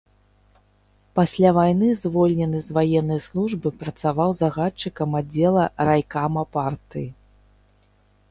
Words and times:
Пасля 1.17 1.49
вайны 1.57 1.89
звольнены 2.03 2.61
з 2.67 2.77
ваеннай 2.77 3.19
службы, 3.27 3.73
працаваў 3.83 4.33
загадчыкам 4.41 5.09
аддзела 5.19 5.63
райкама 5.91 6.43
партыі. 6.57 7.07